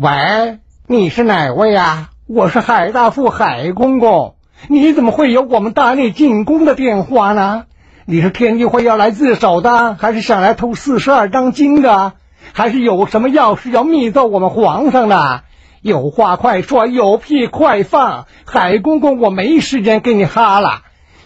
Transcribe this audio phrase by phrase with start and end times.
[0.00, 2.10] 喂，你是哪位呀？
[2.28, 4.36] 我是海大富海公公，
[4.68, 7.64] 你怎么会有我们大内进宫的电话呢？
[8.06, 12.12] 你是天地会要来自首的，还是想来偷四十二章经的，
[12.52, 15.42] 还是有什么要事要密奏我们皇上的？
[15.82, 18.26] 有话快说，有屁快放！
[18.46, 20.82] 海公公，我没时间跟你哈了，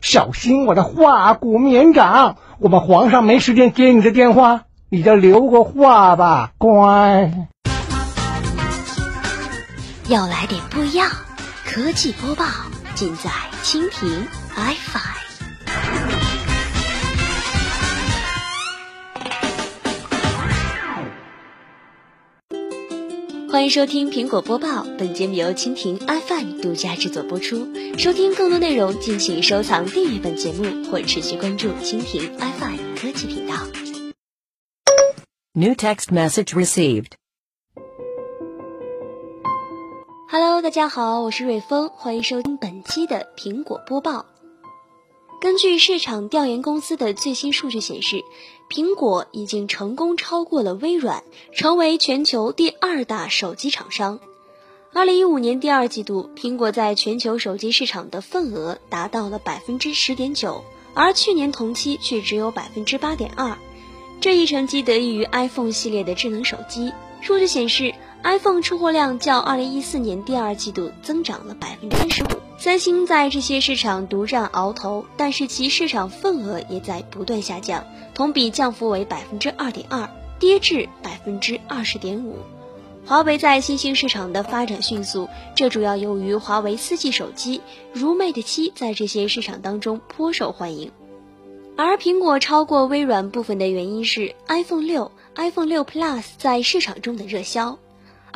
[0.00, 2.38] 小心我的化骨绵掌！
[2.58, 7.30] 我们皇上没时间接你的电话，你就留个话吧，乖。
[10.08, 11.10] 要来点不一样，
[11.64, 12.44] 科技播报
[12.94, 13.28] 尽在
[13.64, 14.24] 蜻蜓
[14.54, 15.00] iFi。
[23.50, 27.66] 欢迎收听苹果播报，本节目由蜻蜓 iFi 独家制作播出。
[27.98, 33.56] 收听更多内容，敬请收藏订阅本节目或持续关注蜻蜓 iFi 科技频道。
[35.54, 37.14] New text message received.
[40.28, 44.26] Hello，大家好，我是瑞峰，欢迎收听本期的苹果播报。
[45.40, 48.24] 根据市场调研公司的最新数据显示，
[48.68, 54.18] 苹果已经成功超过了微软，成为全球第二大手机厂商。
[54.92, 63.56] 二零一五年第二季度，苹果在全球手机市场的份额达到了百分之十点九，而去年同期却只有百分之八点二。
[64.20, 66.92] 这一成绩得益于 iPhone 系列的智能手机。
[67.20, 67.94] 数据显示。
[68.22, 72.26] iPhone 出货量较2014年第二季度增长了百分之三十五。
[72.58, 82.38] 三星在这些市场独占鳌头，但是其市场份额也在不断下降，同比降幅为百分之二点二，跌至百分之二十点五。
[83.04, 87.60] 华为在新兴市场的发展迅速，这主要由于华为 4G 手机
[87.92, 90.90] 如 Mate 七在这些市场当中颇受欢迎。
[91.76, 97.78] 而苹果超过微软部分的原因是 iPhone 六、iPhone 六 Plus 在市场中的热销。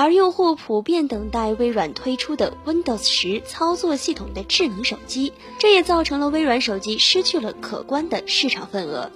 [0.00, 9.10] 而用户普遍等待微软推出的 Windows 十操作系统的智能手机，这也造成了微软手机失去了可观的市场份额。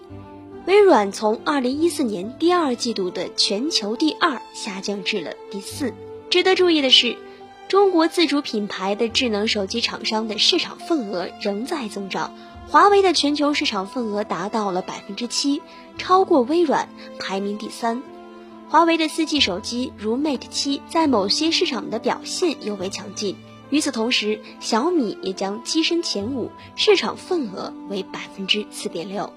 [0.66, 5.94] 微软从2014年第二季度的全球第二下降至了第四。
[6.31, 7.16] 值得注意的是，
[7.69, 12.34] 中国自主品牌的智能手机厂商的市场份额仍在增长，
[12.66, 15.62] 华为的全球市场份额达到了百分之七，
[15.97, 16.88] 超过微软，
[17.20, 18.03] 排名第三。
[18.72, 23.37] 华为的四 G 手机如 Mate 七在某些市场的表现尤为强劲。
[23.69, 29.31] 与此同时，小米也将跻身前五，市场份额为百分之四点六。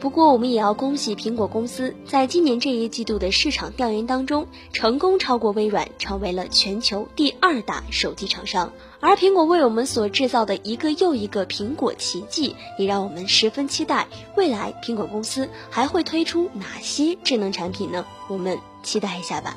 [0.00, 8.72] 不过，我们也要恭喜苹果公司，在今年这一季度的市场调研当中，成功超过微软，成为了全球第二大手机厂商。
[9.00, 14.06] 而苹果为我们所制造的一个又一个苹果奇迹，也让我们十分期待
[14.36, 18.06] 未来苹果公司还会推出哪些智能产品呢？
[18.28, 19.56] 我们期待一下吧。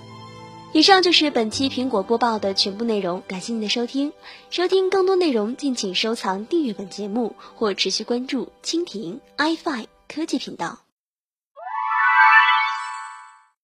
[0.73, 4.11] 以上就是本期苹果播报的全部内容，感谢您的收听。
[4.49, 10.90] 收听更多内容，敬请收藏、订阅本节目或持续关注蜻蜓 iFi 科技频道。